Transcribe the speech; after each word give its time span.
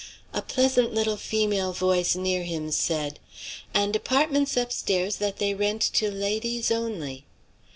A 0.33 0.41
pleasant 0.41 0.95
little 0.95 1.15
female 1.15 1.73
voice 1.73 2.15
near 2.15 2.41
him 2.41 2.71
said: 2.71 3.19
"And 3.71 3.95
apartments 3.95 4.57
up 4.57 4.71
stairs 4.73 5.17
that 5.17 5.37
they 5.37 5.53
rent 5.53 5.83
to 5.93 6.09
ladies 6.09 6.71
only!" 6.71 7.27